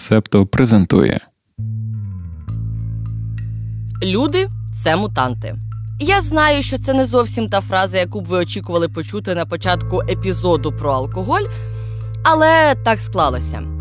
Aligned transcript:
Септо 0.00 0.46
презентує 0.46 1.20
Люди 4.02 4.48
це 4.72 4.96
мутанти. 4.96 5.56
Я 6.00 6.20
знаю, 6.20 6.62
що 6.62 6.78
це 6.78 6.94
не 6.94 7.04
зовсім 7.04 7.48
та 7.48 7.60
фраза, 7.60 7.98
яку 7.98 8.20
б 8.20 8.24
ви 8.24 8.38
очікували 8.38 8.88
почути 8.88 9.34
на 9.34 9.46
початку 9.46 10.00
епізоду 10.00 10.72
про 10.72 10.92
алкоголь, 10.92 11.42
але 12.24 12.74
так 12.84 13.00
склалося. 13.00 13.79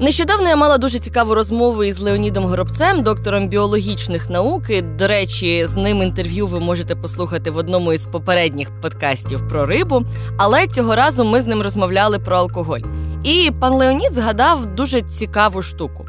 Нещодавно 0.00 0.48
я 0.48 0.56
мала 0.56 0.78
дуже 0.78 0.98
цікаву 0.98 1.34
розмову 1.34 1.84
із 1.84 1.98
Леонідом 1.98 2.44
Горобцем, 2.44 3.02
доктором 3.02 3.48
біологічних 3.48 4.30
наук. 4.30 4.70
І, 4.70 4.82
До 4.82 5.08
речі, 5.08 5.64
з 5.64 5.76
ним 5.76 6.02
інтерв'ю 6.02 6.46
ви 6.46 6.60
можете 6.60 6.96
послухати 6.96 7.50
в 7.50 7.56
одному 7.56 7.92
із 7.92 8.06
попередніх 8.06 8.80
подкастів 8.80 9.48
про 9.48 9.66
рибу. 9.66 10.02
Але 10.36 10.66
цього 10.66 10.96
разу 10.96 11.24
ми 11.24 11.40
з 11.40 11.46
ним 11.46 11.62
розмовляли 11.62 12.18
про 12.18 12.36
алкоголь. 12.36 12.80
І 13.24 13.50
пан 13.60 13.72
Леонід 13.72 14.12
згадав 14.12 14.66
дуже 14.66 15.00
цікаву 15.00 15.62
штуку. 15.62 16.06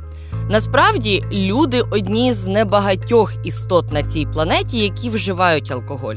Насправді 0.50 1.24
люди 1.32 1.82
одні 1.92 2.34
з 2.34 2.48
небагатьох 2.48 3.34
істот 3.44 3.92
на 3.92 4.04
цій 4.04 4.28
планеті, 4.34 4.78
які 4.80 5.10
вживають 5.10 5.72
алкоголь. 5.72 6.16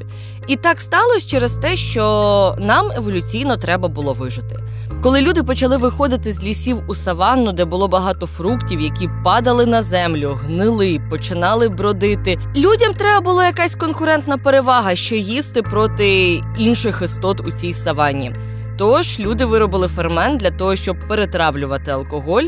І 0.48 0.57
так 0.57 0.80
сталося 0.80 1.29
через 1.29 1.57
те, 1.57 1.77
що 1.77 2.57
нам 2.59 2.93
еволюційно 2.97 3.57
треба 3.57 3.88
було 3.88 4.12
вижити. 4.12 4.57
Коли 5.02 5.21
люди 5.21 5.43
почали 5.43 5.77
виходити 5.77 6.33
з 6.33 6.45
лісів 6.45 6.83
у 6.88 6.95
саванну, 6.95 7.52
де 7.52 7.65
було 7.65 7.88
багато 7.88 8.27
фруктів, 8.27 8.80
які 8.80 9.10
падали 9.24 9.66
на 9.66 9.83
землю, 9.83 10.38
гнили, 10.45 11.01
починали 11.10 11.69
бродити. 11.69 12.38
Людям 12.57 12.95
треба 12.95 13.21
була 13.21 13.46
якась 13.46 13.74
конкурентна 13.74 14.38
перевага, 14.38 14.95
що 14.95 15.15
їсти 15.15 15.62
проти 15.62 16.41
інших 16.59 17.02
істот 17.05 17.41
у 17.49 17.51
цій 17.51 17.73
саванні. 17.73 18.33
Тож 18.79 19.21
люди 19.21 19.45
виробили 19.45 19.88
фермент 19.88 20.41
для 20.41 20.51
того, 20.51 20.77
щоб 20.77 20.96
перетравлювати 21.09 21.91
алкоголь, 21.91 22.45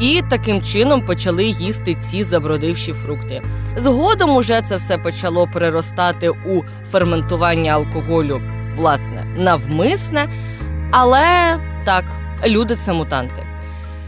і 0.00 0.22
таким 0.30 0.62
чином 0.62 1.00
почали 1.00 1.44
їсти 1.44 1.94
ці 1.94 2.22
забродивші 2.22 2.92
фрукти. 2.92 3.42
Згодом 3.76 4.36
уже 4.36 4.62
це 4.62 4.76
все 4.76 4.98
почало 4.98 5.46
переростати 5.52 6.30
у 6.30 6.62
ферментування 6.92 7.72
алкоголю, 7.72 8.40
власне, 8.76 9.24
навмисне. 9.36 10.28
Але 10.90 11.56
так, 11.84 12.04
люди 12.46 12.76
це 12.76 12.92
мутанти. 12.92 13.42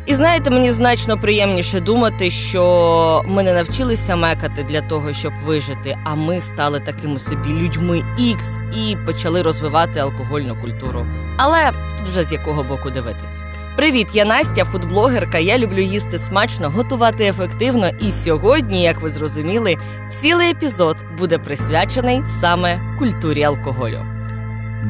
І 0.06 0.14
знаєте, 0.14 0.50
мені 0.50 0.72
значно 0.72 1.18
приємніше 1.18 1.80
думати, 1.80 2.30
що 2.30 3.22
ми 3.26 3.42
не 3.42 3.52
навчилися 3.54 4.16
мекати 4.16 4.62
для 4.68 4.80
того, 4.80 5.12
щоб 5.12 5.32
вижити, 5.44 5.96
а 6.04 6.14
ми 6.14 6.40
стали 6.40 6.80
такими 6.80 7.18
собі 7.18 7.48
людьми 7.48 8.02
Ікс 8.18 8.58
і 8.76 8.96
почали 9.06 9.42
розвивати 9.42 10.00
алкогольну 10.00 10.56
культуру. 10.56 11.06
Але 11.36 11.70
тут 11.98 12.08
вже 12.08 12.24
з 12.24 12.32
якого 12.32 12.62
боку 12.62 12.90
дивитись. 12.90 13.47
Привіт, 13.78 14.06
я 14.12 14.24
Настя, 14.24 14.64
фудблогерка. 14.64 15.38
Я 15.38 15.58
люблю 15.58 15.78
їсти 15.78 16.18
смачно, 16.18 16.70
готувати 16.70 17.24
ефективно. 17.24 17.88
І 17.88 18.10
сьогодні, 18.10 18.82
як 18.82 19.00
ви 19.00 19.08
зрозуміли, 19.08 19.76
цілий 20.10 20.50
епізод 20.50 20.96
буде 21.18 21.38
присвячений 21.38 22.22
саме 22.40 22.80
культурі 22.98 23.42
алкоголю. 23.42 23.98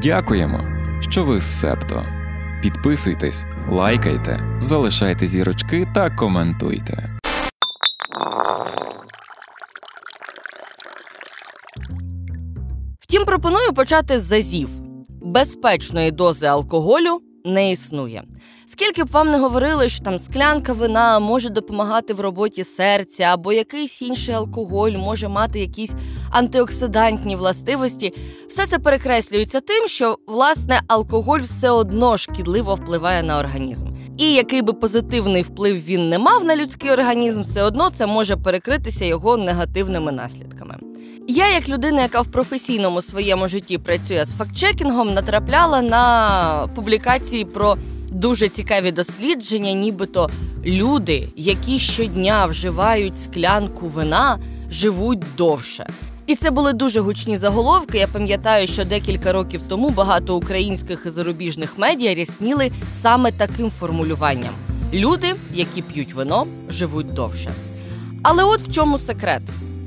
Дякуємо, 0.02 0.60
що 1.10 1.24
ви 1.24 1.40
з 1.40 1.60
Септо. 1.60 2.02
Підписуйтесь, 2.62 3.46
лайкайте, 3.70 4.40
залишайте 4.60 5.26
зірочки 5.26 5.88
та 5.94 6.10
коментуйте. 6.10 7.18
Втім, 13.00 13.24
пропоную 13.24 13.72
почати 13.72 14.18
з 14.18 14.22
зазів. 14.22 14.68
Безпечної 15.22 16.10
дози 16.10 16.46
алкоголю 16.46 17.20
не 17.44 17.70
існує. 17.70 18.22
Скільки 18.66 19.04
б 19.04 19.06
вам 19.06 19.30
не 19.30 19.38
говорили, 19.38 19.88
що 19.88 20.04
там 20.04 20.18
склянка 20.18 20.72
вина 20.72 21.18
може 21.18 21.48
допомагати 21.48 22.14
в 22.14 22.20
роботі 22.20 22.64
серця, 22.64 23.24
або 23.24 23.52
якийсь 23.52 24.02
інший 24.02 24.34
алкоголь 24.34 24.90
може 24.90 25.28
мати 25.28 25.60
якісь 25.60 25.92
антиоксидантні 26.30 27.36
властивості, 27.36 28.14
все 28.48 28.66
це 28.66 28.78
перекреслюється 28.78 29.60
тим, 29.60 29.88
що 29.88 30.18
власне 30.26 30.80
алкоголь 30.86 31.40
все 31.40 31.70
одно 31.70 32.16
шкідливо 32.16 32.74
впливає 32.74 33.22
на 33.22 33.38
організм. 33.38 33.86
І 34.18 34.32
який 34.32 34.62
би 34.62 34.72
позитивний 34.72 35.42
вплив 35.42 35.84
він 35.84 36.08
не 36.08 36.18
мав 36.18 36.44
на 36.44 36.56
людський 36.56 36.90
організм, 36.90 37.40
все 37.40 37.62
одно 37.62 37.90
це 37.90 38.06
може 38.06 38.36
перекритися 38.36 39.04
його 39.04 39.36
негативними 39.36 40.12
наслідками. 40.12 40.74
Я, 41.30 41.48
як 41.54 41.68
людина, 41.68 42.02
яка 42.02 42.20
в 42.20 42.26
професійному 42.26 43.02
своєму 43.02 43.48
житті 43.48 43.78
працює 43.78 44.24
з 44.24 44.32
фактчекінгом, 44.32 45.14
натрапляла 45.14 45.82
на 45.82 46.68
публікації 46.74 47.44
про 47.44 47.76
дуже 48.08 48.48
цікаві 48.48 48.92
дослідження, 48.92 49.72
нібито 49.72 50.30
люди, 50.66 51.28
які 51.36 51.78
щодня 51.78 52.46
вживають 52.46 53.18
склянку 53.18 53.86
вина, 53.86 54.38
живуть 54.70 55.22
довше. 55.36 55.86
І 56.26 56.34
це 56.34 56.50
були 56.50 56.72
дуже 56.72 57.00
гучні 57.00 57.36
заголовки. 57.36 57.98
Я 57.98 58.06
пам'ятаю, 58.06 58.66
що 58.66 58.84
декілька 58.84 59.32
років 59.32 59.60
тому 59.68 59.90
багато 59.90 60.36
українських 60.36 61.02
і 61.06 61.10
зарубіжних 61.10 61.78
медіа 61.78 62.14
рясніли 62.14 62.70
саме 62.92 63.32
таким 63.32 63.70
формулюванням: 63.70 64.54
люди, 64.94 65.34
які 65.54 65.82
п'ють 65.82 66.14
вино, 66.14 66.46
живуть 66.70 67.14
довше. 67.14 67.50
Але 68.22 68.44
от 68.44 68.60
в 68.60 68.72
чому 68.72 68.98
секрет. 68.98 69.42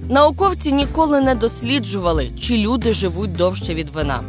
Науковці 0.09 0.71
ніколи 0.71 1.21
не 1.21 1.35
досліджували, 1.35 2.31
чи 2.41 2.57
люди 2.57 2.93
живуть 2.93 3.35
довше 3.35 3.73
від 3.73 3.89
вина. 3.89 4.19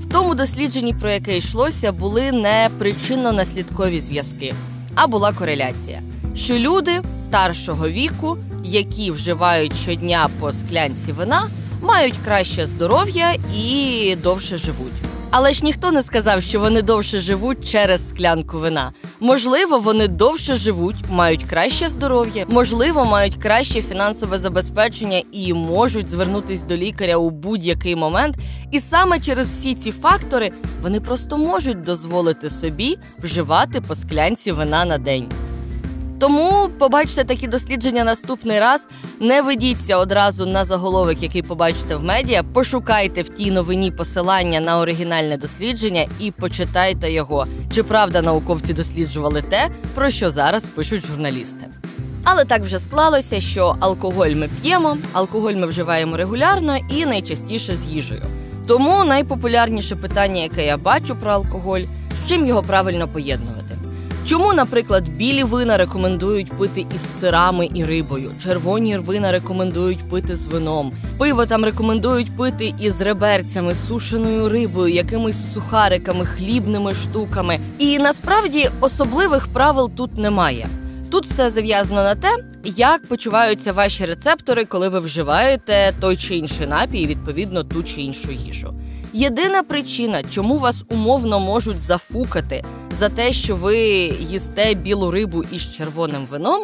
В 0.00 0.12
тому 0.12 0.34
дослідженні, 0.34 0.94
про 0.94 1.10
яке 1.10 1.36
йшлося, 1.36 1.92
були 1.92 2.32
не 2.32 2.68
причинно-наслідкові 2.78 4.00
зв'язки, 4.00 4.54
а 4.94 5.06
була 5.06 5.32
кореляція, 5.32 6.00
що 6.36 6.58
люди 6.58 7.00
старшого 7.18 7.88
віку, 7.88 8.36
які 8.64 9.10
вживають 9.10 9.76
щодня 9.76 10.28
по 10.40 10.52
склянці 10.52 11.12
вина, 11.12 11.48
мають 11.82 12.14
краще 12.24 12.66
здоров'я 12.66 13.32
і 13.56 14.16
довше 14.22 14.58
живуть. 14.58 15.09
Але 15.30 15.52
ж 15.52 15.64
ніхто 15.64 15.92
не 15.92 16.02
сказав, 16.02 16.42
що 16.42 16.60
вони 16.60 16.82
довше 16.82 17.20
живуть 17.20 17.70
через 17.70 18.08
склянку 18.08 18.58
вина. 18.58 18.92
Можливо, 19.20 19.78
вони 19.78 20.08
довше 20.08 20.56
живуть, 20.56 20.96
мають 21.10 21.44
краще 21.44 21.88
здоров'я, 21.88 22.44
можливо, 22.48 23.04
мають 23.04 23.34
краще 23.34 23.82
фінансове 23.82 24.38
забезпечення 24.38 25.22
і 25.32 25.52
можуть 25.52 26.08
звернутись 26.08 26.64
до 26.64 26.76
лікаря 26.76 27.16
у 27.16 27.30
будь-який 27.30 27.96
момент. 27.96 28.36
І 28.72 28.80
саме 28.80 29.20
через 29.20 29.46
всі 29.46 29.74
ці 29.74 29.92
фактори 29.92 30.50
вони 30.82 31.00
просто 31.00 31.36
можуть 31.36 31.82
дозволити 31.82 32.50
собі 32.50 32.98
вживати 33.22 33.80
по 33.80 33.94
склянці 33.94 34.52
вина 34.52 34.84
на 34.84 34.98
день. 34.98 35.28
Тому 36.20 36.68
побачите 36.78 37.24
такі 37.24 37.46
дослідження 37.46 38.04
наступний 38.04 38.60
раз. 38.60 38.86
Не 39.20 39.42
ведіться 39.42 39.96
одразу 39.96 40.46
на 40.46 40.64
заголовок, 40.64 41.22
який 41.22 41.42
побачите 41.42 41.96
в 41.96 42.04
медіа. 42.04 42.42
Пошукайте 42.42 43.22
в 43.22 43.28
тій 43.28 43.50
новині 43.50 43.90
посилання 43.90 44.60
на 44.60 44.78
оригінальне 44.78 45.36
дослідження 45.36 46.06
і 46.20 46.30
почитайте 46.30 47.12
його. 47.12 47.46
Чи 47.74 47.82
правда 47.82 48.22
науковці 48.22 48.72
досліджували 48.72 49.42
те, 49.42 49.68
про 49.94 50.10
що 50.10 50.30
зараз 50.30 50.68
пишуть 50.68 51.06
журналісти? 51.06 51.66
Але 52.24 52.44
так 52.44 52.62
вже 52.62 52.78
склалося, 52.78 53.40
що 53.40 53.76
алкоголь 53.80 54.30
ми 54.30 54.48
п'ємо, 54.62 54.96
алкоголь 55.12 55.54
ми 55.54 55.66
вживаємо 55.66 56.16
регулярно 56.16 56.76
і 56.90 57.06
найчастіше 57.06 57.76
з 57.76 57.84
їжею. 57.84 58.22
Тому 58.66 59.04
найпопулярніше 59.04 59.96
питання, 59.96 60.42
яке 60.42 60.66
я 60.66 60.76
бачу 60.76 61.16
про 61.16 61.30
алкоголь, 61.30 61.82
чим 62.28 62.46
його 62.46 62.62
правильно 62.62 63.08
поєднувати. 63.08 63.59
Чому, 64.26 64.52
наприклад, 64.52 65.08
білі 65.08 65.44
вина 65.44 65.76
рекомендують 65.76 66.52
пити 66.52 66.86
із 66.94 67.20
сирами 67.20 67.68
і 67.74 67.84
рибою, 67.84 68.30
червоні 68.42 68.98
вина 68.98 69.32
рекомендують 69.32 70.10
пити 70.10 70.36
з 70.36 70.46
вином, 70.46 70.92
пиво 71.18 71.46
там 71.46 71.64
рекомендують 71.64 72.36
пити 72.36 72.74
із 72.80 73.00
реберцями, 73.00 73.74
сушеною 73.88 74.48
рибою, 74.48 74.94
якимись 74.94 75.52
сухариками, 75.54 76.26
хлібними 76.26 76.94
штуками. 76.94 77.58
І 77.78 77.98
насправді 77.98 78.68
особливих 78.80 79.48
правил 79.48 79.90
тут 79.96 80.18
немає. 80.18 80.68
Тут 81.10 81.24
все 81.24 81.50
зав'язано 81.50 82.02
на 82.02 82.14
те, 82.14 82.28
як 82.64 83.06
почуваються 83.06 83.72
ваші 83.72 84.06
рецептори, 84.06 84.64
коли 84.64 84.88
ви 84.88 85.00
вживаєте 85.00 85.92
той 86.00 86.16
чи 86.16 86.36
інший 86.36 86.66
напій, 86.66 87.06
відповідно 87.06 87.64
ту 87.64 87.82
чи 87.82 88.00
іншу 88.00 88.32
їжу. 88.32 88.74
Єдина 89.12 89.62
причина, 89.62 90.22
чому 90.30 90.58
вас 90.58 90.84
умовно 90.88 91.40
можуть 91.40 91.80
зафукати 91.80 92.64
за 92.98 93.08
те, 93.08 93.32
що 93.32 93.56
ви 93.56 93.76
їсте 94.30 94.74
білу 94.74 95.10
рибу 95.10 95.44
із 95.52 95.74
червоним 95.76 96.24
вином, 96.30 96.62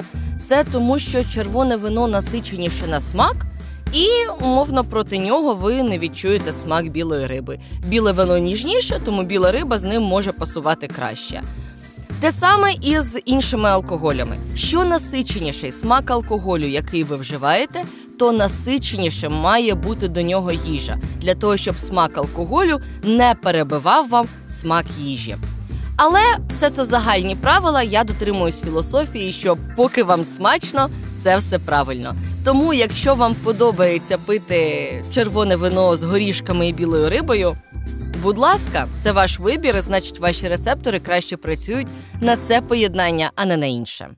це 0.48 0.64
тому, 0.72 0.98
що 0.98 1.24
червоне 1.24 1.76
вино 1.76 2.08
насиченіше 2.08 2.86
на 2.86 3.00
смак. 3.00 3.46
І 3.92 4.06
умовно 4.40 4.84
проти 4.84 5.18
нього 5.18 5.54
ви 5.54 5.82
не 5.82 5.98
відчуєте 5.98 6.52
смак 6.52 6.88
білої 6.88 7.26
риби. 7.26 7.58
Біле 7.86 8.12
вино 8.12 8.38
ніжніше, 8.38 9.00
тому 9.04 9.22
біла 9.22 9.52
риба 9.52 9.78
з 9.78 9.84
ним 9.84 10.02
може 10.02 10.32
пасувати 10.32 10.86
краще. 10.86 11.42
Те 12.20 12.32
саме 12.32 12.72
і 12.82 13.00
з 13.00 13.18
іншими 13.24 13.68
алкоголями. 13.68 14.36
Що 14.56 14.84
насиченіший 14.84 15.72
смак 15.72 16.10
алкоголю, 16.10 16.66
який 16.66 17.04
ви 17.04 17.16
вживаєте, 17.16 17.84
то 18.18 18.32
насиченішим 18.32 19.32
має 19.32 19.74
бути 19.74 20.08
до 20.08 20.22
нього 20.22 20.52
їжа 20.52 20.98
для 21.20 21.34
того, 21.34 21.56
щоб 21.56 21.78
смак 21.78 22.18
алкоголю 22.18 22.80
не 23.02 23.34
перебивав 23.42 24.08
вам 24.08 24.26
смак 24.48 24.84
їжі. 24.98 25.36
Але 25.96 26.20
все 26.48 26.70
це 26.70 26.84
загальні 26.84 27.36
правила. 27.36 27.82
Я 27.82 28.04
дотримуюсь 28.04 28.60
філософії, 28.60 29.32
що 29.32 29.56
поки 29.76 30.02
вам 30.02 30.24
смачно, 30.24 30.90
це 31.22 31.36
все 31.36 31.58
правильно. 31.58 32.14
Тому, 32.44 32.74
якщо 32.74 33.14
вам 33.14 33.34
подобається 33.34 34.18
пити 34.18 35.04
червоне 35.14 35.56
вино 35.56 35.96
з 35.96 36.02
горішками 36.02 36.68
і 36.68 36.72
білою 36.72 37.10
рибою, 37.10 37.56
будь 38.22 38.38
ласка, 38.38 38.86
це 39.00 39.12
ваш 39.12 39.38
вибір, 39.38 39.80
значить 39.80 40.18
ваші 40.20 40.48
рецептори 40.48 41.00
краще 41.00 41.36
працюють 41.36 41.88
на 42.20 42.36
це 42.36 42.60
поєднання, 42.60 43.30
а 43.34 43.44
не 43.44 43.56
на 43.56 43.66
інше. 43.66 44.08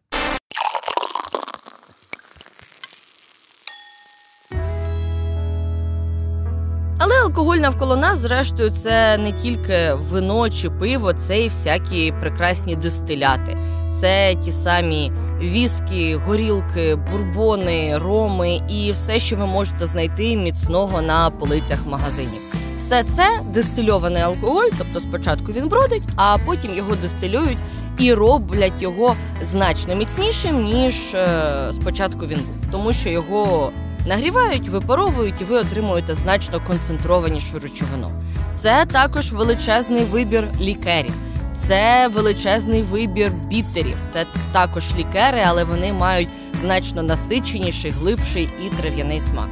Алкоголь 7.38 7.58
навколо 7.58 7.96
нас, 7.96 8.18
зрештою, 8.18 8.70
це 8.70 9.18
не 9.18 9.32
тільки 9.32 9.92
вино 10.10 10.50
чи 10.50 10.70
пиво, 10.70 11.12
це 11.12 11.42
і 11.42 11.48
всякі 11.48 12.12
прекрасні 12.20 12.76
дистиляти. 12.76 13.58
Це 14.00 14.34
ті 14.34 14.52
самі 14.52 15.12
віскі, 15.42 16.14
горілки, 16.14 16.98
бурбони, 17.10 17.98
роми 17.98 18.60
і 18.68 18.92
все, 18.92 19.18
що 19.18 19.36
ви 19.36 19.46
можете 19.46 19.86
знайти 19.86 20.36
міцного 20.36 21.02
на 21.02 21.30
полицях 21.30 21.78
магазинів. 21.86 22.40
Все 22.78 23.02
це 23.02 23.40
дистильований 23.52 24.22
алкоголь, 24.22 24.70
тобто 24.78 25.00
спочатку 25.00 25.52
він 25.52 25.68
бродить, 25.68 26.02
а 26.16 26.36
потім 26.46 26.74
його 26.74 26.94
дистилюють 27.02 27.58
і 27.98 28.14
роблять 28.14 28.82
його 28.82 29.14
значно 29.42 29.94
міцнішим, 29.94 30.62
ніж 30.64 30.94
е, 31.14 31.26
спочатку 31.72 32.26
він 32.26 32.38
був, 32.38 32.72
тому 32.72 32.92
що 32.92 33.08
його 33.08 33.70
нагрівають, 34.08 34.68
випаровують, 34.68 35.40
і 35.40 35.44
ви 35.44 35.56
отримуєте 35.56 36.14
значно 36.14 36.60
концентрованішу 36.66 37.58
речовину. 37.58 38.10
Це 38.52 38.84
також 38.92 39.32
величезний 39.32 40.04
вибір 40.04 40.48
лікерів. 40.60 41.14
Це 41.54 42.08
величезний 42.08 42.82
вибір 42.82 43.30
бітерів. 43.50 43.96
Це 44.06 44.26
також 44.52 44.84
лікери, 44.98 45.42
але 45.46 45.64
вони 45.64 45.92
мають 45.92 46.28
значно 46.54 47.02
насиченіший, 47.02 47.90
глибший 47.90 48.48
і 48.66 48.68
трав'яний 48.68 49.20
смак. 49.20 49.48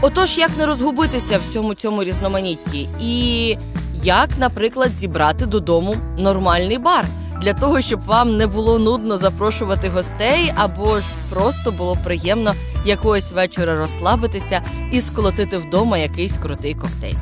Отож, 0.00 0.38
як 0.38 0.50
не 0.58 0.66
розгубитися 0.66 1.38
в 1.38 1.40
всьому 1.40 1.74
цьому 1.74 2.04
різноманітті, 2.04 2.88
і 3.00 3.56
як, 4.02 4.28
наприклад, 4.38 4.90
зібрати 4.90 5.46
додому 5.46 5.94
нормальний 6.18 6.78
бар 6.78 7.06
для 7.40 7.52
того, 7.54 7.80
щоб 7.80 8.00
вам 8.00 8.36
не 8.36 8.46
було 8.46 8.78
нудно 8.78 9.16
запрошувати 9.16 9.88
гостей, 9.88 10.52
або 10.56 11.00
ж 11.00 11.06
просто 11.30 11.72
було 11.72 11.98
приємно 12.04 12.52
якогось 12.84 13.32
вечора 13.32 13.78
розслабитися 13.78 14.62
і 14.92 15.00
сколотити 15.00 15.58
вдома 15.58 15.98
якийсь 15.98 16.36
крутий 16.36 16.74
коктейль. 16.74 17.14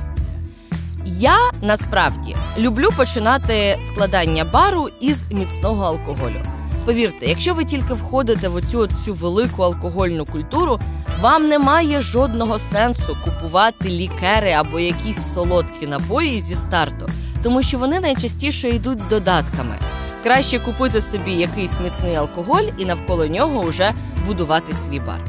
Я 1.06 1.36
насправді 1.62 2.36
люблю 2.58 2.88
починати 2.96 3.78
складання 3.82 4.44
бару 4.44 4.88
із 5.00 5.32
міцного 5.32 5.84
алкоголю. 5.84 6.40
Повірте, 6.84 7.26
якщо 7.26 7.54
ви 7.54 7.64
тільки 7.64 7.94
входите 7.94 8.48
в 8.48 8.54
оцю 8.54 8.88
цю 9.04 9.14
велику 9.14 9.62
алкогольну 9.62 10.24
культуру, 10.24 10.80
вам 11.20 11.48
немає 11.48 12.00
жодного 12.00 12.58
сенсу 12.58 13.16
купувати 13.24 13.88
лікери 13.88 14.52
або 14.52 14.80
якісь 14.80 15.32
солодкі 15.32 15.86
напої 15.86 16.40
зі 16.40 16.54
старту, 16.54 17.06
тому 17.42 17.62
що 17.62 17.78
вони 17.78 18.00
найчастіше 18.00 18.68
йдуть 18.68 19.08
додатками. 19.10 19.78
Краще 20.24 20.58
купити 20.58 21.00
собі 21.00 21.32
якийсь 21.32 21.80
міцний 21.80 22.14
алкоголь 22.14 22.64
і 22.78 22.84
навколо 22.84 23.26
нього 23.26 23.60
вже 23.60 23.92
будувати 24.26 24.72
свій 24.72 25.00
бар. 25.00 25.20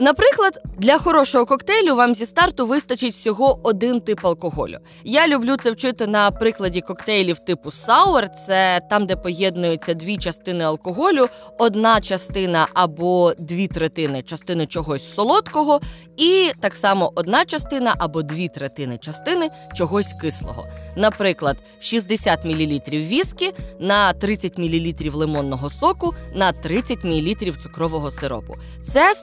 Наприклад, 0.00 0.62
для 0.78 0.98
хорошого 0.98 1.46
коктейлю 1.46 1.96
вам 1.96 2.14
зі 2.14 2.26
старту 2.26 2.66
вистачить 2.66 3.12
всього 3.12 3.60
один 3.62 4.00
тип 4.00 4.24
алкоголю. 4.24 4.78
Я 5.04 5.28
люблю 5.28 5.56
це 5.56 5.70
вчити 5.70 6.06
на 6.06 6.30
прикладі 6.30 6.80
коктейлів 6.80 7.38
типу 7.38 7.70
сауер. 7.70 8.28
Це 8.32 8.80
там, 8.90 9.06
де 9.06 9.16
поєднуються 9.16 9.94
дві 9.94 10.16
частини 10.16 10.64
алкоголю, 10.64 11.28
одна 11.58 12.00
частина 12.00 12.66
або 12.74 13.32
дві 13.38 13.68
третини 13.68 14.22
частини 14.22 14.66
чогось 14.66 15.14
солодкого, 15.14 15.80
і 16.16 16.50
так 16.60 16.76
само 16.76 17.12
одна 17.14 17.44
частина 17.44 17.94
або 17.98 18.22
дві 18.22 18.48
третини 18.48 18.98
частини 18.98 19.48
чогось 19.74 20.12
кислого. 20.12 20.66
Наприклад, 20.96 21.56
60 21.80 22.44
мл 22.44 22.80
віскі 22.92 23.52
на 23.80 24.12
30 24.12 24.58
мл 24.58 25.18
лимонного 25.18 25.70
соку 25.70 26.14
на 26.34 26.52
30 26.52 27.04
мл 27.04 27.52
цукрового 27.62 28.10
сиропу. 28.10 28.54
Це 28.82 29.14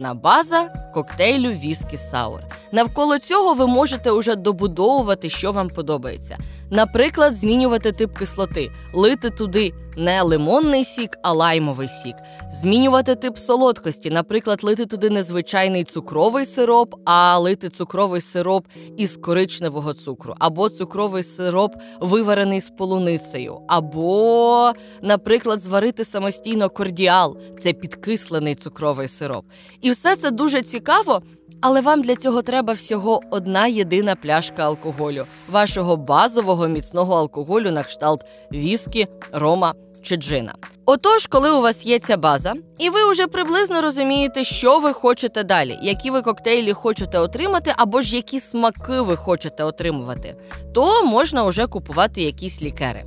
стандартна 0.00 0.14
база 0.14 0.68
коктейлю 0.94 1.50
віскі 1.50 1.96
саур. 1.96 2.40
Навколо 2.72 3.18
цього 3.18 3.54
ви 3.54 3.66
можете 3.66 4.10
уже 4.10 4.36
добудовувати, 4.36 5.30
що 5.30 5.52
вам 5.52 5.68
подобається. 5.68 6.38
Наприклад, 6.70 7.34
змінювати 7.34 7.92
тип 7.92 8.18
кислоти, 8.18 8.70
лити 8.94 9.30
туди 9.30 9.72
не 9.96 10.22
лимонний 10.22 10.84
сік, 10.84 11.10
а 11.22 11.32
лаймовий 11.32 11.88
сік, 11.88 12.16
змінювати 12.52 13.14
тип 13.14 13.38
солодкості, 13.38 14.10
наприклад, 14.10 14.64
лити 14.64 14.86
туди 14.86 15.10
не 15.10 15.22
звичайний 15.22 15.84
цукровий 15.84 16.46
сироп, 16.46 16.94
а 17.04 17.38
лити 17.38 17.68
цукровий 17.68 18.20
сироп 18.20 18.66
із 18.96 19.16
коричневого 19.16 19.94
цукру, 19.94 20.34
або 20.38 20.68
цукровий 20.68 21.22
сироп 21.22 21.74
виварений 22.00 22.60
з 22.60 22.70
полуницею, 22.70 23.60
або, 23.68 24.72
наприклад, 25.02 25.60
зварити 25.60 26.04
самостійно 26.04 26.70
кордіал. 26.70 27.36
Це 27.58 27.72
підкислений 27.72 28.54
цукровий 28.54 29.08
сироп. 29.08 29.44
І 29.80 29.90
все 29.90 30.16
це 30.16 30.30
дуже 30.30 30.62
цікаво. 30.62 31.22
Але 31.60 31.80
вам 31.80 32.02
для 32.02 32.16
цього 32.16 32.42
треба 32.42 32.72
всього 32.72 33.20
одна 33.30 33.66
єдина 33.66 34.14
пляшка 34.14 34.64
алкоголю, 34.64 35.26
вашого 35.48 35.96
базового 35.96 36.68
міцного 36.68 37.14
алкоголю 37.14 37.70
на 37.70 37.82
кшталт 37.82 38.24
віскі, 38.52 39.06
рома 39.32 39.74
чи 40.02 40.16
джина. 40.16 40.54
Отож, 40.86 41.26
коли 41.26 41.50
у 41.50 41.60
вас 41.60 41.86
є 41.86 41.98
ця 41.98 42.16
база, 42.16 42.54
і 42.78 42.90
ви 42.90 43.10
вже 43.10 43.26
приблизно 43.26 43.80
розумієте, 43.80 44.44
що 44.44 44.78
ви 44.78 44.92
хочете 44.92 45.44
далі, 45.44 45.78
які 45.82 46.10
ви 46.10 46.22
коктейлі 46.22 46.72
хочете 46.72 47.18
отримати, 47.18 47.72
або 47.76 48.02
ж 48.02 48.16
які 48.16 48.40
смаки 48.40 49.00
ви 49.00 49.16
хочете 49.16 49.64
отримувати, 49.64 50.36
то 50.74 51.04
можна 51.04 51.42
вже 51.42 51.66
купувати 51.66 52.22
якісь 52.22 52.62
лікери. 52.62 53.02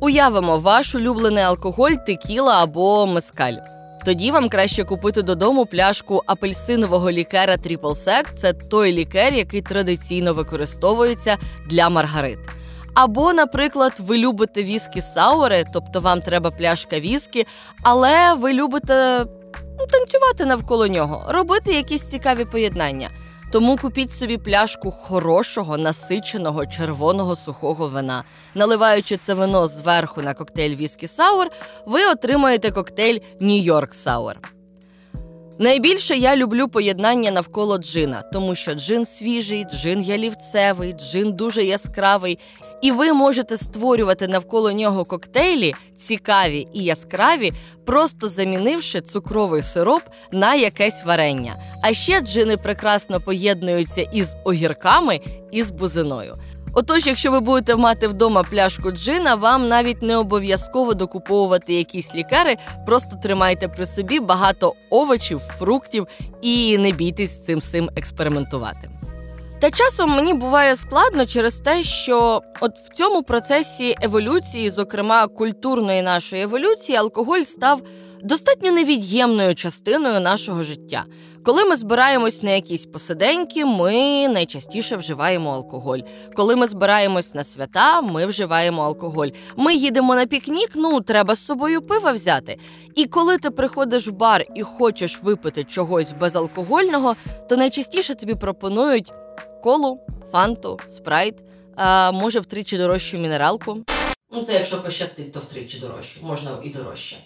Уявимо 0.00 0.58
ваш 0.58 0.94
улюблений 0.94 1.44
алкоголь, 1.44 1.92
текіла 2.06 2.62
або 2.62 3.06
мескаль. 3.06 3.54
Тоді 4.04 4.30
вам 4.30 4.48
краще 4.48 4.84
купити 4.84 5.22
додому 5.22 5.66
пляшку 5.66 6.22
апельсинового 6.26 7.10
лікера 7.10 7.54
Triple 7.54 7.78
Sec. 7.78 8.32
Це 8.34 8.52
той 8.52 8.92
лікер, 8.92 9.34
який 9.34 9.62
традиційно 9.62 10.34
використовується 10.34 11.36
для 11.66 11.88
маргарит. 11.88 12.38
Або, 12.94 13.32
наприклад, 13.32 13.92
ви 13.98 14.18
любите 14.18 14.62
віскі 14.62 15.00
саури, 15.00 15.64
тобто 15.72 16.00
вам 16.00 16.20
треба 16.20 16.50
пляшка 16.50 17.00
віскі, 17.00 17.46
але 17.82 18.34
ви 18.34 18.52
любите 18.52 19.24
ну, 19.78 19.86
танцювати 19.86 20.46
навколо 20.46 20.86
нього, 20.86 21.24
робити 21.28 21.72
якісь 21.74 22.10
цікаві 22.10 22.44
поєднання. 22.44 23.08
Тому 23.54 23.76
купіть 23.76 24.10
собі 24.10 24.38
пляшку 24.38 24.90
хорошого, 24.90 25.78
насиченого 25.78 26.66
червоного 26.66 27.36
сухого 27.36 27.88
вина. 27.88 28.24
Наливаючи 28.54 29.16
це 29.16 29.34
вино 29.34 29.66
зверху 29.66 30.22
на 30.22 30.34
коктейль 30.34 30.76
Віскі 30.76 31.08
Сауер, 31.08 31.50
ви 31.86 32.06
отримаєте 32.06 32.70
коктейль 32.70 33.18
Нью-Йорк 33.40 33.94
Сауер. 33.94 34.40
Найбільше 35.58 36.16
я 36.16 36.36
люблю 36.36 36.68
поєднання 36.68 37.30
навколо 37.30 37.78
джина, 37.78 38.22
тому 38.32 38.54
що 38.54 38.74
джин 38.74 39.04
свіжий, 39.04 39.64
джин 39.64 40.02
ялівцевий, 40.02 40.92
джин 40.92 41.32
дуже 41.32 41.64
яскравий, 41.64 42.38
і 42.84 42.92
ви 42.92 43.12
можете 43.12 43.56
створювати 43.56 44.28
навколо 44.28 44.72
нього 44.72 45.04
коктейлі 45.04 45.74
цікаві 45.96 46.68
і 46.72 46.84
яскраві, 46.84 47.52
просто 47.84 48.28
замінивши 48.28 49.00
цукровий 49.00 49.62
сироп 49.62 50.02
на 50.32 50.54
якесь 50.54 51.04
варення. 51.04 51.54
А 51.82 51.92
ще 51.92 52.20
джини 52.20 52.56
прекрасно 52.56 53.20
поєднуються 53.20 54.00
із 54.00 54.36
огірками 54.44 55.20
і 55.52 55.62
з 55.62 55.70
бузиною. 55.70 56.34
Отож, 56.74 57.06
якщо 57.06 57.30
ви 57.30 57.40
будете 57.40 57.76
мати 57.76 58.08
вдома 58.08 58.42
пляшку 58.42 58.90
джина, 58.90 59.34
вам 59.34 59.68
навіть 59.68 60.02
не 60.02 60.16
обов'язково 60.16 60.94
докуповувати 60.94 61.74
якісь 61.74 62.14
лікери, 62.14 62.56
просто 62.86 63.16
тримайте 63.22 63.68
при 63.68 63.86
собі 63.86 64.20
багато 64.20 64.74
овочів, 64.90 65.38
фруктів 65.38 66.06
і 66.42 66.78
не 66.78 66.92
бійтесь 66.92 67.44
цим 67.44 67.58
всім 67.58 67.90
експериментувати. 67.96 68.90
Та 69.64 69.70
часом 69.70 70.10
мені 70.10 70.34
буває 70.34 70.76
складно 70.76 71.26
через 71.26 71.60
те, 71.60 71.82
що 71.82 72.42
от 72.60 72.78
в 72.78 72.94
цьому 72.94 73.22
процесі 73.22 73.96
еволюції, 74.02 74.70
зокрема 74.70 75.26
культурної 75.26 76.02
нашої 76.02 76.42
еволюції, 76.42 76.98
алкоголь 76.98 77.40
став 77.40 77.82
достатньо 78.22 78.72
невід'ємною 78.72 79.54
частиною 79.54 80.20
нашого 80.20 80.62
життя. 80.62 81.04
Коли 81.44 81.64
ми 81.64 81.76
збираємось 81.76 82.42
на 82.42 82.50
якісь 82.50 82.86
посиденьки, 82.86 83.64
ми 83.64 84.28
найчастіше 84.28 84.96
вживаємо 84.96 85.50
алкоголь. 85.50 85.98
Коли 86.36 86.56
ми 86.56 86.66
збираємось 86.66 87.34
на 87.34 87.44
свята, 87.44 88.00
ми 88.00 88.26
вживаємо 88.26 88.82
алкоголь. 88.82 89.28
Ми 89.56 89.74
їдемо 89.74 90.14
на 90.14 90.26
пікнік, 90.26 90.70
ну 90.74 91.00
треба 91.00 91.34
з 91.34 91.46
собою 91.46 91.82
пива 91.82 92.12
взяти. 92.12 92.58
І 92.94 93.06
коли 93.06 93.38
ти 93.38 93.50
приходиш 93.50 94.08
в 94.08 94.12
бар 94.12 94.44
і 94.54 94.62
хочеш 94.62 95.22
випити 95.22 95.64
чогось 95.64 96.12
безалкогольного, 96.20 97.16
то 97.48 97.56
найчастіше 97.56 98.14
тобі 98.14 98.34
пропонують 98.34 99.12
колу, 99.64 100.00
фанту, 100.32 100.78
спрайт, 100.88 101.34
а 101.76 102.12
може 102.12 102.40
втричі 102.40 102.78
дорожчу 102.78 103.18
мінералку. 103.18 103.78
Ну, 104.32 104.42
це 104.42 104.52
якщо 104.52 104.82
пощастить, 104.82 105.32
то 105.32 105.40
втричі 105.40 105.78
дорожче, 105.78 106.20
можна 106.22 106.50
і 106.62 106.68
дорожче. 106.68 107.16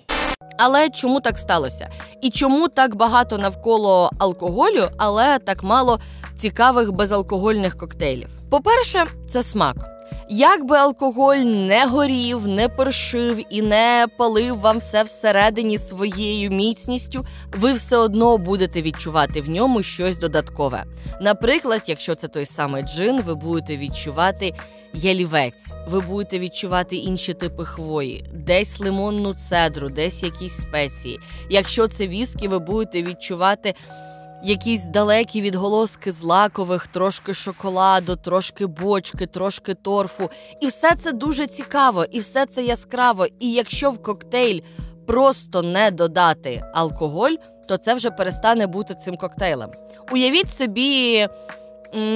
Але 0.59 0.89
чому 0.89 1.21
так 1.21 1.39
сталося? 1.39 1.91
І 2.23 2.31
чому 2.31 2.69
так 2.69 2.95
багато 2.95 3.39
навколо 3.39 4.11
алкоголю, 4.19 4.89
але 4.99 5.39
так 5.39 5.63
мало 5.63 6.01
цікавих 6.37 6.93
безалкогольних 6.93 7.77
коктейлів? 7.79 8.29
По-перше, 8.51 9.07
це 9.29 9.43
смак. 9.43 9.98
Як 10.31 10.65
би 10.65 10.77
алкоголь 10.77 11.37
не 11.37 11.87
горів, 11.87 12.49
не 12.49 12.69
першив 12.69 13.45
і 13.51 13.63
не 13.63 14.07
палив 14.17 14.61
вам 14.61 14.79
все 14.79 15.03
всередині 15.03 15.79
своєю 15.79 16.51
міцністю, 16.51 17.27
ви 17.53 17.73
все 17.73 17.97
одно 17.97 18.39
будете 18.39 18.83
відчувати 18.83 19.41
в 19.41 19.51
ньому 19.51 19.83
щось 19.83 20.19
додаткове. 20.19 20.85
Наприклад, 21.21 21.83
якщо 21.87 22.15
це 22.15 22.29
той 22.29 22.47
самий 22.47 22.83
джин, 22.83 23.21
ви 23.23 23.35
будете 23.35 23.77
відчувати 23.77 24.55
ялівець, 24.95 25.75
ви 25.89 26.01
будете 26.01 26.39
відчувати 26.39 26.97
інші 26.97 27.35
типи 27.35 27.65
хвої, 27.65 28.25
десь 28.33 28.81
лимонну 28.81 29.35
цедру, 29.35 29.89
десь 29.89 30.23
якісь 30.23 30.57
спеції. 30.57 31.21
Якщо 31.51 31.89
це 31.89 32.07
віскі, 32.07 32.49
ви 32.49 32.59
будете 32.59 33.03
відчувати 33.03 33.75
якісь 34.43 34.85
далекі 34.85 35.41
відголоски 35.41 36.13
злакових, 36.13 36.87
трошки 36.87 37.35
шоколаду, 37.35 38.17
трошки 38.17 38.67
бочки, 38.67 39.27
трошки 39.27 39.75
торфу. 39.75 40.31
І 40.61 40.67
все 40.67 40.95
це 40.95 41.13
дуже 41.13 41.47
цікаво, 41.47 42.05
і 42.11 42.21
все 42.21 42.47
це 42.47 42.65
яскраво. 42.65 43.27
І 43.39 43.53
якщо 43.53 43.91
в 43.91 44.03
коктейль 44.03 44.61
просто 45.07 45.63
не 45.63 45.91
додати 45.91 46.63
алкоголь, 46.75 47.35
то 47.69 47.77
це 47.77 47.95
вже 47.95 48.11
перестане 48.11 48.67
бути 48.67 48.95
цим 48.95 49.17
коктейлем. 49.17 49.71
Уявіть 50.13 50.49
собі 50.51 51.27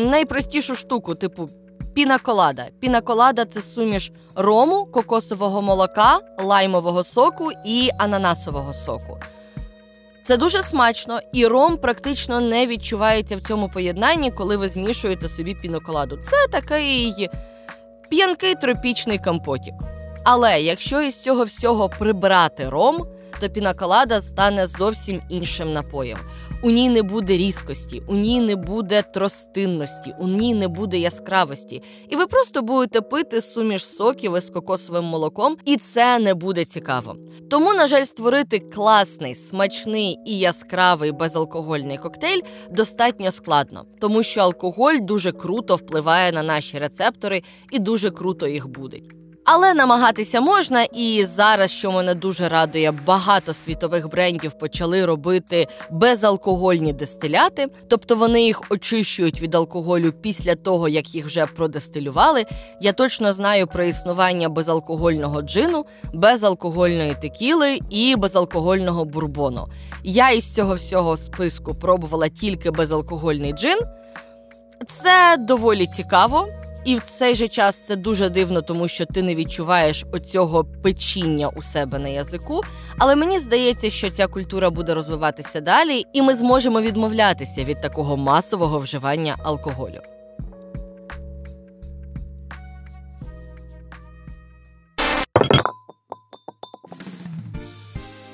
найпростішу 0.07 0.75
штуку, 0.75 1.15
типу. 1.15 1.49
Пінаколада. 1.95 2.67
Пінаколада 2.81 3.45
це 3.45 3.63
суміш 3.63 4.13
рому, 4.35 4.85
кокосового 4.85 5.63
молока, 5.63 6.19
лаймового 6.39 7.05
соку 7.05 7.51
і 7.65 7.91
ананасового 7.99 8.73
соку. 8.73 9.19
Це 10.25 10.37
дуже 10.37 10.63
смачно, 10.63 11.21
і 11.33 11.47
ром 11.47 11.77
практично 11.77 12.41
не 12.41 12.67
відчувається 12.67 13.37
в 13.37 13.41
цьому 13.41 13.69
поєднанні, 13.69 14.31
коли 14.31 14.57
ви 14.57 14.69
змішуєте 14.69 15.29
собі 15.29 15.55
піноколаду. 15.55 16.17
Це 16.17 16.37
такий 16.53 17.29
п'янкий 18.11 18.55
тропічний 18.55 19.19
компотік. 19.19 19.75
Але 20.25 20.61
якщо 20.61 21.03
із 21.03 21.19
цього 21.19 21.45
всього 21.45 21.89
прибрати 21.89 22.69
ром, 22.69 23.07
то 23.43 23.51
пінаколада 23.51 24.21
стане 24.21 24.67
зовсім 24.67 25.21
іншим 25.29 25.73
напоєм. 25.73 26.19
У 26.63 26.71
ній 26.71 26.89
не 26.89 27.03
буде 27.03 27.37
різкості, 27.37 28.03
у 28.07 28.15
ній 28.15 28.41
не 28.41 28.57
буде 28.57 29.03
тростинності, 29.15 30.15
у 30.19 30.29
ній 30.29 30.55
не 30.55 30.69
буде 30.69 30.99
яскравості. 30.99 31.83
І 32.09 32.17
ви 32.17 32.27
просто 32.27 32.63
будете 32.63 33.01
пити 33.01 33.41
суміш 33.41 33.87
соків 33.87 34.37
із 34.37 34.51
кокосовим 34.51 35.05
молоком, 35.05 35.57
і 35.65 35.77
це 35.77 36.19
не 36.19 36.35
буде 36.35 36.65
цікаво. 36.65 37.17
Тому, 37.51 37.75
на 37.75 37.87
жаль, 37.87 38.05
створити 38.05 38.59
класний, 38.59 39.35
смачний 39.35 40.19
і 40.27 40.39
яскравий 40.39 41.13
безалкогольний 41.13 41.97
коктейль 41.97 42.41
достатньо 42.71 43.31
складно, 43.31 43.85
тому 44.01 44.23
що 44.23 44.41
алкоголь 44.41 44.99
дуже 45.01 45.33
круто 45.33 45.77
впливає 45.77 46.33
на 46.33 46.43
наші 46.43 46.79
рецептори 46.79 47.43
і 47.71 47.79
дуже 47.79 48.11
круто 48.11 48.49
їх 48.49 48.69
будить. 48.69 49.22
Але 49.45 49.75
намагатися 49.75 50.41
можна, 50.41 50.83
і 50.83 51.25
зараз, 51.25 51.71
що 51.71 51.93
мене 51.93 52.15
дуже 52.15 52.49
радує, 52.49 52.91
багато 52.91 53.53
світових 53.53 54.11
брендів 54.11 54.53
почали 54.53 55.05
робити 55.07 55.67
безалкогольні 55.91 56.93
дистиляти, 56.93 57.67
тобто 57.89 58.17
вони 58.17 58.43
їх 58.43 58.63
очищують 58.71 59.41
від 59.41 59.55
алкоголю 59.55 60.13
після 60.23 60.55
того, 60.55 60.89
як 60.89 61.15
їх 61.15 61.27
вже 61.27 61.47
продистилювали. 61.47 62.45
Я 62.81 62.93
точно 62.93 63.33
знаю 63.33 63.67
про 63.67 63.85
існування 63.85 64.49
безалкогольного 64.49 65.43
джину, 65.43 65.85
безалкогольної 66.13 67.15
текіли 67.23 67.79
і 67.91 68.17
безалкогольного 68.17 69.05
бурбону. 69.05 69.69
Я 70.05 70.31
із 70.31 70.55
цього 70.55 70.75
всього 70.75 71.17
списку 71.17 71.75
пробувала 71.75 72.29
тільки 72.29 72.71
безалкогольний 72.71 73.53
джин. 73.53 73.79
Це 74.87 75.37
доволі 75.39 75.87
цікаво. 75.87 76.49
І 76.85 76.97
в 76.97 77.03
цей 77.11 77.35
же 77.35 77.49
час 77.49 77.79
це 77.79 77.97
дуже 77.97 78.29
дивно, 78.29 78.63
тому 78.63 78.89
що 78.89 79.07
ти 79.07 79.23
не 79.23 79.35
відчуваєш 79.35 80.05
оцього 80.13 80.65
печіння 80.83 81.49
у 81.49 81.63
себе 81.63 81.99
на 81.99 82.09
язику. 82.09 82.61
Але 82.99 83.17
мені 83.17 83.39
здається, 83.39 83.91
що 83.91 84.11
ця 84.11 84.27
культура 84.27 84.71
буде 84.71 84.95
розвиватися 84.95 85.61
далі, 85.61 86.05
і 86.13 86.23
ми 86.23 86.35
зможемо 86.35 86.81
відмовлятися 86.81 87.65
від 87.65 87.81
такого 87.81 88.17
масового 88.17 88.79
вживання 88.79 89.37
алкоголю. 89.43 90.01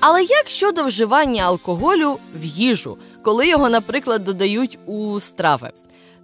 Але 0.01 0.23
як 0.23 0.49
щодо 0.49 0.85
вживання 0.85 1.43
алкоголю 1.43 2.19
в 2.35 2.45
їжу, 2.45 2.99
коли 3.23 3.49
його, 3.49 3.69
наприклад, 3.69 4.25
додають 4.25 4.79
у 4.87 5.21
страви? 5.21 5.71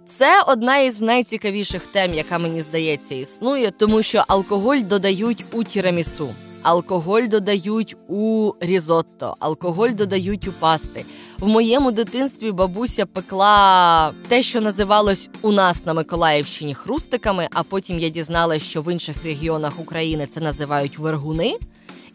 Це 0.07 0.41
одна 0.47 0.77
із 0.77 1.01
найцікавіших 1.01 1.85
тем, 1.85 2.13
яка 2.13 2.37
мені 2.37 2.61
здається 2.61 3.15
існує, 3.15 3.71
тому 3.71 4.03
що 4.03 4.23
алкоголь 4.27 4.77
додають 4.77 5.45
у 5.51 5.63
тірамісу, 5.63 6.29
алкоголь 6.61 7.21
додають 7.21 7.95
у 8.07 8.51
різотто, 8.59 9.35
алкоголь 9.39 9.89
додають 9.89 10.47
у 10.47 10.51
пасти. 10.51 11.05
В 11.39 11.47
моєму 11.47 11.91
дитинстві 11.91 12.51
бабуся 12.51 13.05
пекла 13.05 14.11
те, 14.27 14.43
що 14.43 14.61
називалось 14.61 15.29
у 15.41 15.51
нас 15.51 15.85
на 15.85 15.93
Миколаївщині 15.93 16.75
хрустиками. 16.75 17.47
А 17.53 17.63
потім 17.63 17.99
я 17.99 18.09
дізналася, 18.09 18.65
що 18.65 18.81
в 18.81 18.91
інших 18.91 19.15
регіонах 19.23 19.79
України 19.79 20.27
це 20.27 20.39
називають 20.39 20.99
вергуни. 20.99 21.57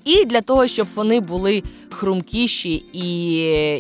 І 0.05 0.25
для 0.25 0.41
того, 0.41 0.67
щоб 0.67 0.87
вони 0.95 1.21
були 1.21 1.63
хрумкіші 1.91 2.83
і 2.93 3.35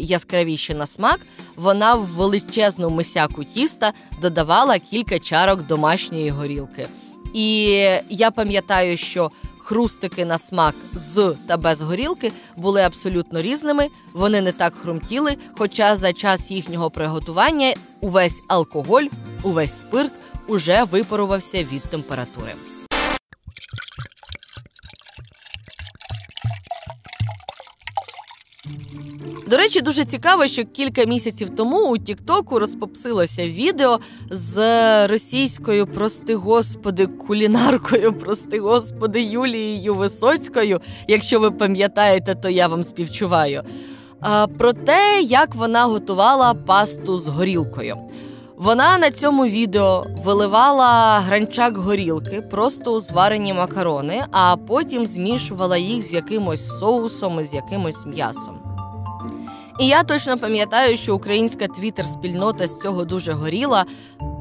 яскравіші 0.06 0.74
на 0.74 0.86
смак, 0.86 1.20
вона 1.56 1.94
в 1.94 2.04
величезну 2.04 2.90
мисяку 2.90 3.44
тіста 3.44 3.92
додавала 4.22 4.78
кілька 4.78 5.18
чарок 5.18 5.66
домашньої 5.66 6.30
горілки. 6.30 6.86
І 7.34 7.62
я 8.08 8.30
пам'ятаю, 8.30 8.96
що 8.96 9.30
хрустики 9.58 10.24
на 10.24 10.38
смак 10.38 10.74
з 10.94 11.34
та 11.46 11.56
без 11.56 11.80
горілки 11.80 12.32
були 12.56 12.82
абсолютно 12.82 13.42
різними. 13.42 13.88
Вони 14.12 14.40
не 14.40 14.52
так 14.52 14.74
хрумтіли, 14.74 15.36
хоча 15.58 15.96
за 15.96 16.12
час 16.12 16.50
їхнього 16.50 16.90
приготування 16.90 17.74
увесь 18.00 18.42
алкоголь, 18.48 19.04
увесь 19.42 19.78
спирт 19.78 20.12
уже 20.48 20.84
випарувався 20.84 21.58
від 21.58 21.82
температури. 21.82 22.52
Речі, 29.70 29.80
дуже 29.80 30.04
цікаво, 30.04 30.46
що 30.46 30.64
кілька 30.64 31.04
місяців 31.04 31.48
тому 31.56 31.86
у 31.86 31.98
Тіктоку 31.98 32.58
розпопсилося 32.58 33.48
відео 33.48 33.98
з 34.30 34.56
російською, 35.08 35.86
прости 35.86 36.34
господи, 36.34 37.06
кулінаркою, 37.06 38.12
прости 38.12 38.60
господи, 38.60 39.22
Юлією 39.22 39.94
Висоцькою. 39.94 40.80
Якщо 41.08 41.40
ви 41.40 41.50
пам'ятаєте, 41.50 42.34
то 42.34 42.50
я 42.50 42.68
вам 42.68 42.84
співчуваю. 42.84 43.62
Про 44.58 44.72
те, 44.72 45.20
як 45.22 45.54
вона 45.54 45.84
готувала 45.84 46.54
пасту 46.54 47.18
з 47.18 47.28
горілкою. 47.28 47.96
Вона 48.56 48.98
на 48.98 49.10
цьому 49.10 49.46
відео 49.46 50.06
виливала 50.24 51.20
гранчак 51.20 51.76
горілки 51.76 52.42
просто 52.50 52.94
у 52.94 53.00
зварені 53.00 53.52
макарони, 53.52 54.22
а 54.32 54.56
потім 54.56 55.06
змішувала 55.06 55.76
їх 55.76 56.02
з 56.02 56.12
якимось 56.14 56.68
соусом 56.78 57.40
і 57.40 57.44
з 57.44 57.54
якимось 57.54 58.06
м'ясом. 58.06 58.69
І 59.80 59.86
я 59.86 60.02
точно 60.02 60.38
пам'ятаю, 60.38 60.96
що 60.96 61.14
українська 61.14 61.64
твіттер-спільнота 61.64 62.66
з 62.66 62.80
цього 62.80 63.04
дуже 63.04 63.32
горіла. 63.32 63.84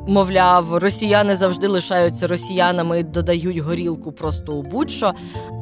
Мовляв, 0.07 0.77
росіяни 0.77 1.35
завжди 1.35 1.67
лишаються 1.67 2.27
росіянами 2.27 2.99
і 2.99 3.03
додають 3.03 3.57
горілку 3.57 4.11
просто 4.11 4.53
у 4.53 4.63
будь-що. 4.63 5.13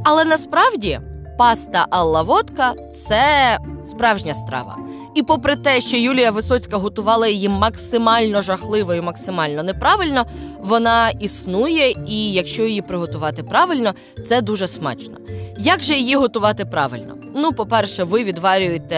Але 0.06 0.26
насправді 0.26 1.00
паста 1.38 1.88
Алла 1.90 2.22
Водка 2.22 2.74
це 3.08 3.58
справжня 3.84 4.34
страва. 4.34 4.78
І 5.16 5.24
попри 5.24 5.56
те, 5.56 5.82
що 5.82 5.98
Юлія 5.98 6.32
Висоцька 6.32 6.78
готувала 6.78 7.28
її 7.28 7.50
максимально 7.50 8.42
жахливо 8.42 8.94
і 8.94 9.02
максимально 9.02 9.64
неправильно, 9.64 10.26
вона 10.60 11.10
існує, 11.10 11.96
і 12.08 12.32
якщо 12.32 12.64
її 12.64 12.82
приготувати 12.82 13.44
правильно, 13.44 13.94
це 14.26 14.42
дуже 14.42 14.68
смачно. 14.68 15.18
Як 15.58 15.84
же 15.84 15.94
її 15.94 16.16
готувати 16.16 16.66
правильно? 16.66 17.27
Ну, 17.40 17.54
по-перше, 17.54 18.04
ви 18.04 18.24
відварюєте 18.24 18.98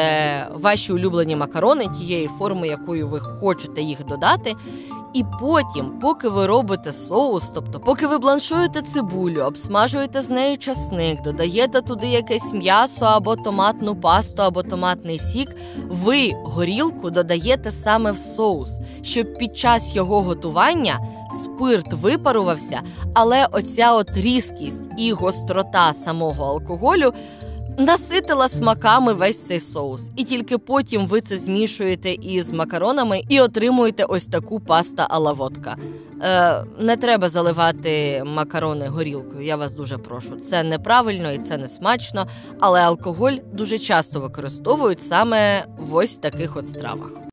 ваші 0.54 0.94
улюблені 0.94 1.36
макарони 1.36 1.86
тієї 2.00 2.30
форми, 2.40 2.68
якою 2.68 3.08
ви 3.08 3.20
хочете 3.20 3.82
їх 3.82 4.06
додати. 4.06 4.56
І 5.14 5.24
потім, 5.40 6.00
поки 6.02 6.30
ви 6.30 6.46
робите 6.46 6.94
соус, 6.94 7.52
тобто, 7.56 7.80
поки 7.80 8.08
ви 8.08 8.18
бланшуєте 8.18 8.82
цибулю, 8.82 9.42
обсмажуєте 9.42 10.22
з 10.22 10.30
нею 10.30 10.58
часник, 10.58 11.22
додаєте 11.22 11.82
туди 11.82 12.08
якесь 12.08 12.54
м'ясо 12.54 13.06
або 13.06 13.36
томатну 13.36 13.96
пасту, 13.96 14.42
або 14.42 14.64
томатний 14.64 15.20
сік, 15.20 15.56
ви 15.88 16.32
горілку 16.44 17.10
додаєте 17.10 17.72
саме 17.72 18.12
в 18.12 18.18
соус, 18.18 18.70
щоб 19.02 19.34
під 19.34 19.58
час 19.58 19.96
його 19.96 20.22
готування 20.22 21.00
спирт 21.44 21.94
випарувався, 21.94 22.82
але 23.14 23.48
оця 23.52 23.94
от 23.94 24.18
різкість 24.18 24.84
і 24.98 25.12
гострота 25.12 25.94
самого 25.94 26.46
алкоголю 26.46 27.14
наситила 27.80 28.50
смаками 28.50 29.14
весь 29.14 29.48
цей 29.48 29.60
соус. 29.60 30.10
І 30.16 30.24
тільки 30.24 30.58
потім 30.58 31.08
ви 31.08 31.22
це 31.22 31.38
змішуєте 31.38 32.12
із 32.12 32.52
макаронами 32.52 33.22
і 33.30 33.42
отримуєте 33.42 34.04
ось 34.04 34.26
таку 34.26 34.60
паста 34.60 35.08
алаводка. 35.10 35.76
Е, 36.24 36.64
Не 36.80 36.98
треба 36.98 37.30
заливати 37.30 38.24
макарони 38.26 38.88
горілкою. 38.88 39.46
Я 39.46 39.56
вас 39.56 39.76
дуже 39.76 39.98
прошу. 39.98 40.36
Це 40.36 40.64
неправильно 40.64 41.32
і 41.32 41.38
це 41.38 41.58
не 41.58 41.68
смачно, 41.68 42.28
але 42.60 42.82
алкоголь 42.82 43.34
дуже 43.54 43.80
часто 43.80 44.20
використовують 44.20 45.02
саме 45.02 45.66
в 45.80 45.96
ось 45.96 46.18
таких 46.18 46.58
от 46.58 46.68
стравах. 46.68 47.29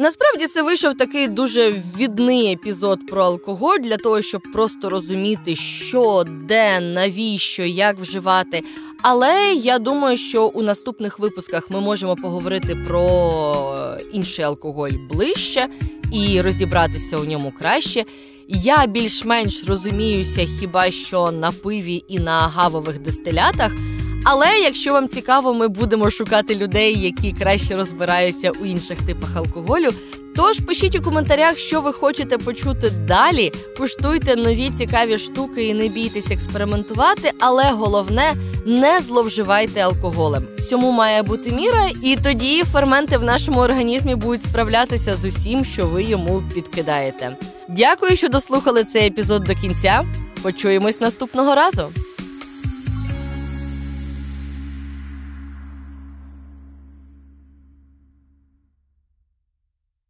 Насправді 0.00 0.46
це 0.46 0.62
вийшов 0.62 0.94
такий 0.96 1.28
дуже 1.28 1.74
відний 1.98 2.52
епізод 2.52 3.06
про 3.08 3.22
алкоголь 3.24 3.78
для 3.78 3.96
того, 3.96 4.22
щоб 4.22 4.42
просто 4.52 4.88
розуміти, 4.88 5.56
що, 5.56 6.24
де, 6.48 6.80
навіщо, 6.80 7.62
як 7.62 7.98
вживати. 7.98 8.62
Але 9.02 9.54
я 9.54 9.78
думаю, 9.78 10.16
що 10.16 10.46
у 10.46 10.62
наступних 10.62 11.18
випусках 11.18 11.70
ми 11.70 11.80
можемо 11.80 12.16
поговорити 12.16 12.76
про 12.88 13.96
інший 14.12 14.44
алкоголь 14.44 14.90
ближче 15.10 15.66
і 16.12 16.40
розібратися 16.40 17.16
у 17.16 17.24
ньому 17.24 17.52
краще. 17.58 18.04
Я 18.48 18.86
більш-менш 18.86 19.64
розуміюся 19.64 20.46
хіба 20.60 20.90
що 20.90 21.30
на 21.30 21.52
пиві 21.52 22.04
і 22.08 22.18
на 22.18 22.32
гавових 22.32 22.98
дистилятах. 22.98 23.72
Але 24.24 24.46
якщо 24.64 24.92
вам 24.92 25.08
цікаво, 25.08 25.54
ми 25.54 25.68
будемо 25.68 26.10
шукати 26.10 26.54
людей, 26.54 27.00
які 27.00 27.32
краще 27.32 27.76
розбираються 27.76 28.50
у 28.62 28.64
інших 28.64 28.98
типах 29.06 29.36
алкоголю. 29.36 29.90
Тож 30.36 30.60
пишіть 30.60 30.96
у 30.96 31.02
коментарях, 31.02 31.58
що 31.58 31.80
ви 31.80 31.92
хочете 31.92 32.38
почути 32.38 32.90
далі. 32.90 33.52
Куштуйте 33.78 34.36
нові 34.36 34.70
цікаві 34.70 35.18
штуки 35.18 35.64
і 35.64 35.74
не 35.74 35.88
бійтесь 35.88 36.30
експериментувати, 36.30 37.32
але 37.40 37.64
головне 37.64 38.34
не 38.66 39.00
зловживайте 39.00 39.80
алкоголем. 39.80 40.42
Всьому 40.58 40.92
має 40.92 41.22
бути 41.22 41.52
міра, 41.52 41.88
і 42.02 42.16
тоді 42.16 42.62
ферменти 42.72 43.18
в 43.18 43.22
нашому 43.22 43.60
організмі 43.60 44.14
будуть 44.14 44.42
справлятися 44.42 45.14
з 45.14 45.24
усім, 45.24 45.64
що 45.64 45.86
ви 45.86 46.02
йому 46.02 46.42
підкидаєте. 46.54 47.36
Дякую, 47.68 48.16
що 48.16 48.28
дослухали 48.28 48.84
цей 48.84 49.06
епізод 49.06 49.44
до 49.44 49.54
кінця. 49.54 50.04
Почуємось 50.42 51.00
наступного 51.00 51.54
разу. 51.54 51.88